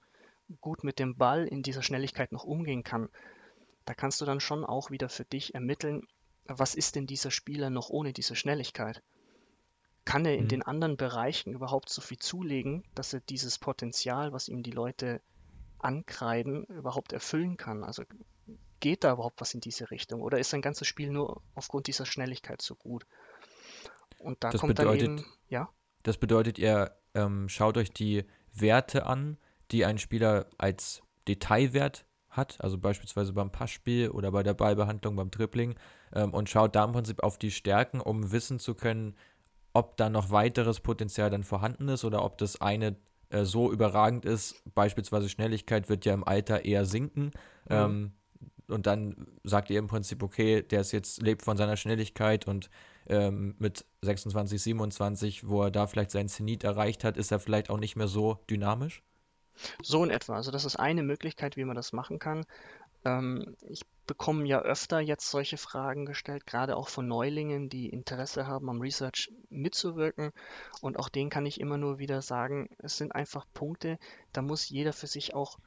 [0.61, 3.09] gut mit dem Ball in dieser Schnelligkeit noch umgehen kann.
[3.87, 6.07] Da kannst du dann schon auch wieder für dich ermitteln,
[6.45, 9.03] was ist denn dieser Spieler noch ohne diese Schnelligkeit?
[10.05, 10.49] Kann er in mhm.
[10.49, 15.23] den anderen Bereichen überhaupt so viel zulegen, dass er dieses Potenzial, was ihm die Leute
[15.79, 17.85] ankreiden, überhaupt erfüllen kann?
[17.85, 18.03] Also
[18.81, 20.23] geht da überhaupt was in diese Richtung?
[20.23, 23.07] Oder ist sein ganzes Spiel nur aufgrund dieser Schnelligkeit so gut?
[24.19, 25.69] Und da das kommt bedeutet, dann eben, ja.
[26.03, 29.39] Das bedeutet, ihr ähm, schaut euch die Werte an,
[29.71, 35.31] die ein Spieler als Detailwert hat, also beispielsweise beim Passspiel oder bei der Ballbehandlung beim
[35.31, 35.75] Dribbling
[36.13, 39.17] ähm, und schaut da im Prinzip auf die Stärken, um wissen zu können,
[39.73, 42.97] ob da noch weiteres Potenzial dann vorhanden ist oder ob das eine
[43.31, 47.25] äh, so überragend ist, beispielsweise Schnelligkeit wird ja im Alter eher sinken.
[47.25, 47.31] Mhm.
[47.69, 48.13] Ähm,
[48.71, 52.71] und dann sagt ihr im Prinzip, okay, der ist jetzt, lebt von seiner Schnelligkeit und
[53.09, 57.71] ähm, mit 26, 27, wo er da vielleicht seinen Zenit erreicht hat, ist er vielleicht
[57.71, 59.03] auch nicht mehr so dynamisch?
[59.83, 60.37] So in etwa.
[60.37, 62.45] Also das ist eine Möglichkeit, wie man das machen kann.
[63.05, 68.47] Ähm, ich bekomme ja öfter jetzt solche Fragen gestellt, gerade auch von Neulingen, die Interesse
[68.47, 70.33] haben, am Research mitzuwirken.
[70.81, 73.99] Und auch denen kann ich immer nur wieder sagen, es sind einfach Punkte,
[74.33, 75.59] da muss jeder für sich auch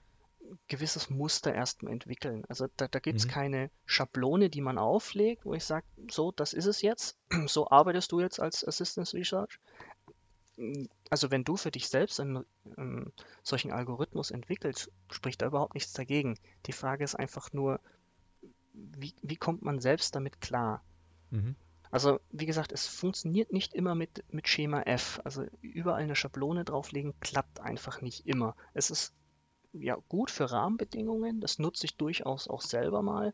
[0.67, 2.43] gewisses Muster erstmal entwickeln.
[2.47, 3.31] Also da, da gibt es mhm.
[3.31, 8.11] keine Schablone, die man auflegt, wo ich sage, so, das ist es jetzt, so arbeitest
[8.11, 9.59] du jetzt als Assistant Research.
[11.09, 12.45] Also wenn du für dich selbst einen,
[12.77, 16.37] einen solchen Algorithmus entwickelst, spricht da überhaupt nichts dagegen.
[16.67, 17.79] Die Frage ist einfach nur,
[18.73, 20.83] wie, wie kommt man selbst damit klar?
[21.31, 21.55] Mhm.
[21.89, 25.21] Also wie gesagt, es funktioniert nicht immer mit, mit Schema F.
[25.23, 28.55] Also überall eine Schablone drauflegen klappt einfach nicht immer.
[28.73, 29.13] Es ist
[29.73, 31.41] ja, gut für Rahmenbedingungen.
[31.41, 33.33] Das nutze ich durchaus auch selber mal,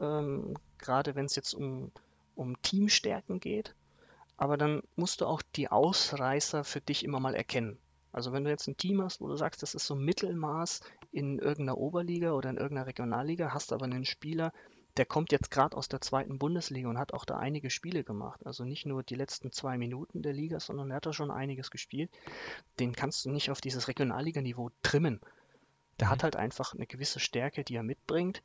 [0.00, 1.92] ähm, gerade wenn es jetzt um,
[2.34, 3.74] um Teamstärken geht.
[4.36, 7.78] Aber dann musst du auch die Ausreißer für dich immer mal erkennen.
[8.12, 10.80] Also wenn du jetzt ein Team hast, wo du sagst, das ist so Mittelmaß
[11.12, 14.52] in irgendeiner Oberliga oder in irgendeiner Regionalliga, hast aber einen Spieler,
[14.96, 18.46] der kommt jetzt gerade aus der zweiten Bundesliga und hat auch da einige Spiele gemacht.
[18.46, 21.70] Also nicht nur die letzten zwei Minuten der Liga, sondern er hat da schon einiges
[21.70, 22.10] gespielt.
[22.80, 25.20] Den kannst du nicht auf dieses Regionalliganiveau trimmen.
[26.00, 26.10] Der mhm.
[26.12, 28.42] hat halt einfach eine gewisse Stärke, die er mitbringt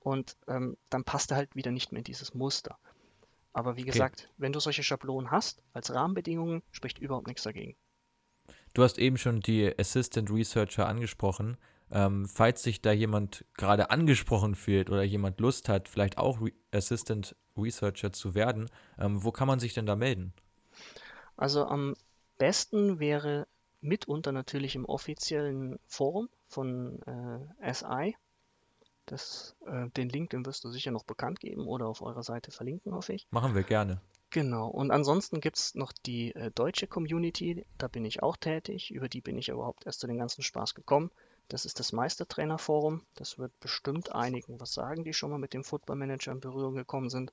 [0.00, 2.78] und ähm, dann passt er halt wieder nicht mehr in dieses Muster.
[3.52, 4.34] Aber wie gesagt, okay.
[4.38, 7.76] wenn du solche Schablonen hast als Rahmenbedingungen, spricht überhaupt nichts dagegen.
[8.74, 11.58] Du hast eben schon die Assistant Researcher angesprochen.
[11.90, 16.52] Ähm, falls sich da jemand gerade angesprochen fühlt oder jemand Lust hat, vielleicht auch Re
[16.70, 20.32] Assistant Researcher zu werden, ähm, wo kann man sich denn da melden?
[21.36, 21.94] Also am
[22.38, 23.46] besten wäre
[23.82, 28.16] mitunter natürlich im offiziellen Forum von äh, SI.
[29.06, 32.52] Das, äh, den Link, den wirst du sicher noch bekannt geben oder auf eurer Seite
[32.52, 33.26] verlinken, hoffe ich.
[33.30, 34.00] Machen wir gerne.
[34.30, 34.68] Genau.
[34.68, 38.90] Und ansonsten gibt es noch die äh, deutsche Community, da bin ich auch tätig.
[38.90, 41.10] Über die bin ich überhaupt erst zu dem ganzen Spaß gekommen.
[41.48, 43.02] Das ist das Meistertrainerforum.
[43.14, 46.74] Das wird bestimmt einigen was sagen, die schon mal mit dem Football Manager in Berührung
[46.74, 47.30] gekommen sind.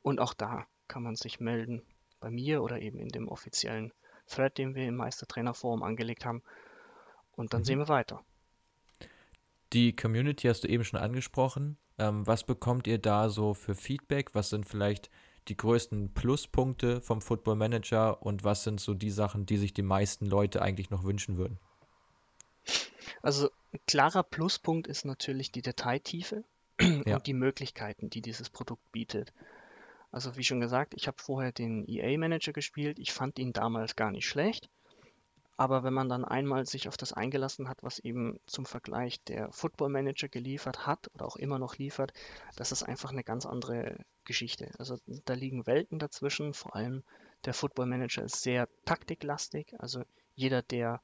[0.00, 1.82] Und auch da kann man sich melden.
[2.20, 3.92] Bei mir oder eben in dem offiziellen
[4.26, 6.42] Thread, den wir im Meistertrainerforum angelegt haben.
[7.36, 7.64] Und dann mhm.
[7.66, 8.24] sehen wir weiter.
[9.72, 11.76] Die Community hast du eben schon angesprochen.
[11.98, 14.34] Ähm, was bekommt ihr da so für Feedback?
[14.34, 15.10] Was sind vielleicht
[15.48, 19.82] die größten Pluspunkte vom Football Manager und was sind so die Sachen, die sich die
[19.82, 21.58] meisten Leute eigentlich noch wünschen würden?
[23.22, 26.44] Also ein klarer Pluspunkt ist natürlich die Detailtiefe
[26.80, 27.16] ja.
[27.16, 29.32] und die Möglichkeiten, die dieses Produkt bietet.
[30.10, 32.98] Also wie schon gesagt, ich habe vorher den EA-Manager gespielt.
[32.98, 34.70] Ich fand ihn damals gar nicht schlecht.
[35.58, 39.50] Aber wenn man dann einmal sich auf das eingelassen hat, was eben zum Vergleich der
[39.50, 42.12] Football Manager geliefert hat oder auch immer noch liefert,
[42.54, 44.70] das ist einfach eine ganz andere Geschichte.
[44.78, 46.54] Also da liegen Welten dazwischen.
[46.54, 47.02] Vor allem
[47.44, 49.74] der Football Manager ist sehr taktiklastig.
[49.80, 50.04] Also
[50.36, 51.02] jeder, der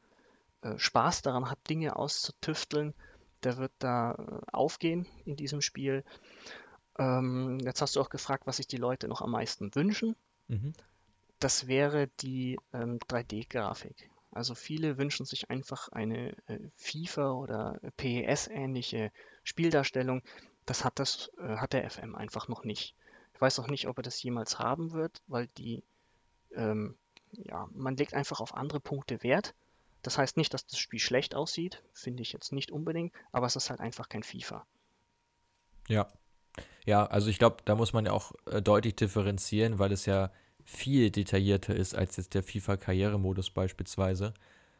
[0.63, 2.95] äh, Spaß daran hat, Dinge auszutüfteln,
[3.43, 6.05] der wird da äh, aufgehen in diesem Spiel.
[6.97, 10.15] Ähm, jetzt hast du auch gefragt, was sich die Leute noch am meisten wünschen.
[10.47, 10.75] Mhm.
[11.41, 14.11] Das wäre die ähm, 3D-Grafik.
[14.35, 19.13] Also viele wünschen sich einfach eine äh, FIFA oder PES-ähnliche
[19.45, 20.23] Spieldarstellung.
[20.67, 22.97] Das hat, das äh, hat der FM einfach noch nicht.
[23.35, 25.85] Ich weiß auch nicht, ob er das jemals haben wird, weil die,
[26.53, 26.97] ähm,
[27.33, 29.55] ja, man legt einfach auf andere Punkte Wert.
[30.03, 33.57] Das heißt nicht, dass das Spiel schlecht aussieht, finde ich jetzt nicht unbedingt, aber es
[33.57, 34.67] ist halt einfach kein FIFA.
[35.89, 36.09] Ja.
[36.85, 40.31] Ja, also ich glaube, da muss man ja auch äh, deutlich differenzieren, weil es ja
[40.65, 44.35] viel detaillierter ist als jetzt der FIFA-Karrieremodus beispielsweise,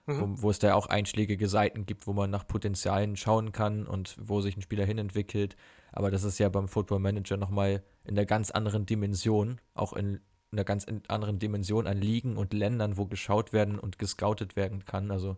[0.07, 0.21] mhm.
[0.21, 4.17] wo, wo, es da auch einschlägige Seiten gibt, wo man nach Potenzialen schauen kann und
[4.21, 5.57] wo sich ein Spieler hinentwickelt.
[5.93, 10.21] Aber das ist ja beim Football Manager nochmal in der ganz anderen Dimension, auch in
[10.51, 15.11] einer ganz anderen Dimension an Ligen und Ländern, wo geschaut werden und gescoutet werden kann.
[15.11, 15.37] Also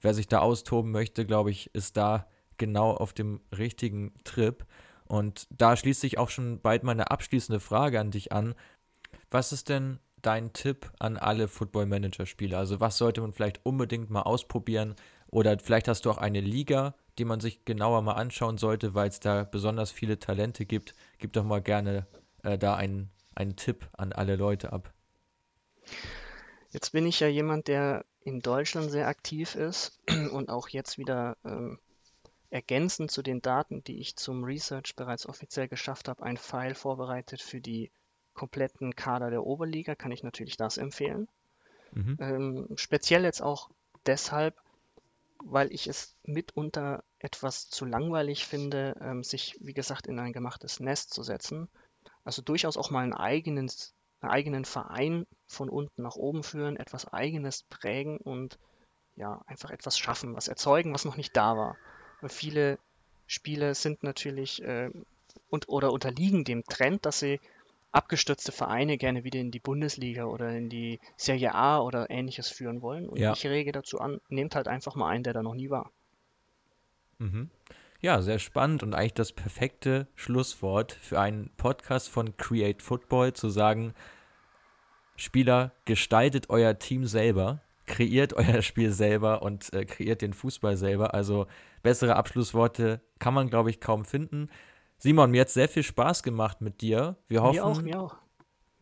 [0.00, 2.26] wer sich da austoben möchte, glaube ich, ist da
[2.58, 4.64] genau auf dem richtigen Trip.
[5.06, 8.54] Und da schließt sich auch schon bald meine abschließende Frage an dich an.
[9.34, 12.58] Was ist denn dein Tipp an alle Football Manager Spieler?
[12.58, 14.94] Also was sollte man vielleicht unbedingt mal ausprobieren?
[15.26, 19.08] Oder vielleicht hast du auch eine Liga, die man sich genauer mal anschauen sollte, weil
[19.08, 20.94] es da besonders viele Talente gibt.
[21.18, 22.06] Gib doch mal gerne
[22.44, 24.94] äh, da einen, einen Tipp an alle Leute ab.
[26.70, 29.98] Jetzt bin ich ja jemand, der in Deutschland sehr aktiv ist
[30.30, 31.80] und auch jetzt wieder ähm,
[32.50, 37.42] ergänzend zu den Daten, die ich zum Research bereits offiziell geschafft habe, ein File vorbereitet
[37.42, 37.90] für die
[38.34, 41.28] kompletten Kader der Oberliga, kann ich natürlich das empfehlen.
[41.92, 42.16] Mhm.
[42.20, 43.70] Ähm, speziell jetzt auch
[44.06, 44.56] deshalb,
[45.42, 50.80] weil ich es mitunter etwas zu langweilig finde, ähm, sich, wie gesagt, in ein gemachtes
[50.80, 51.68] Nest zu setzen.
[52.24, 53.70] Also durchaus auch mal einen eigenen,
[54.20, 58.58] einen eigenen Verein von unten nach oben führen, etwas Eigenes prägen und
[59.16, 61.76] ja, einfach etwas schaffen, was erzeugen, was noch nicht da war.
[62.26, 62.78] Viele
[63.26, 64.90] Spiele sind natürlich äh,
[65.50, 67.40] und oder unterliegen dem Trend, dass sie
[67.94, 72.82] abgestürzte Vereine gerne wieder in die Bundesliga oder in die Serie A oder ähnliches führen
[72.82, 73.08] wollen.
[73.08, 73.32] Und ja.
[73.32, 75.90] ich rege dazu an, nehmt halt einfach mal einen, der da noch nie war.
[77.18, 77.50] Mhm.
[78.00, 83.48] Ja, sehr spannend und eigentlich das perfekte Schlusswort für einen Podcast von Create Football zu
[83.48, 83.94] sagen,
[85.16, 91.14] Spieler, gestaltet euer Team selber kreiert euer Spiel selber und äh, kreiert den Fußball selber.
[91.14, 91.46] Also
[91.82, 94.48] bessere Abschlussworte kann man, glaube ich, kaum finden.
[94.98, 97.16] Simon, mir hat sehr viel Spaß gemacht mit dir.
[97.28, 98.16] Wir hoffen, mir auch, mir auch.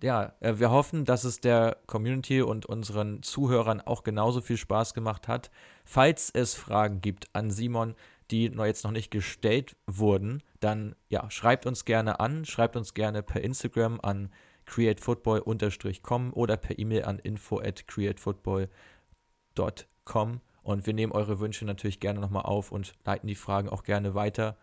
[0.02, 4.94] Ja, äh, wir hoffen, dass es der Community und unseren Zuhörern auch genauso viel Spaß
[4.94, 5.50] gemacht hat.
[5.84, 7.94] Falls es Fragen gibt an Simon,
[8.30, 12.94] die noch jetzt noch nicht gestellt wurden, dann ja, schreibt uns gerne an, schreibt uns
[12.94, 14.32] gerne per Instagram an
[14.66, 22.20] createfootball-com oder per E-Mail an info at createfootball.com und wir nehmen eure Wünsche natürlich gerne
[22.20, 24.56] nochmal auf und leiten die Fragen auch gerne weiter.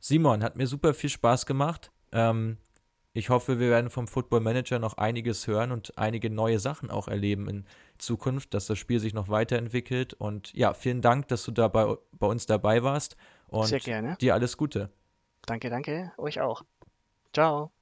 [0.00, 1.90] Simon, hat mir super viel Spaß gemacht.
[2.12, 2.58] Ähm,
[3.12, 7.08] ich hoffe, wir werden vom Football Manager noch einiges hören und einige neue Sachen auch
[7.08, 7.64] erleben in
[7.98, 10.14] Zukunft, dass das Spiel sich noch weiterentwickelt.
[10.14, 13.16] Und ja, vielen Dank, dass du dabei bei uns dabei warst.
[13.48, 14.16] Und Sehr gerne.
[14.20, 14.90] dir alles Gute.
[15.46, 16.12] Danke, danke.
[16.18, 16.62] Euch auch.
[17.32, 17.72] Ciao.